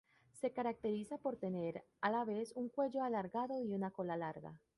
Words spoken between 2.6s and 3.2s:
cuello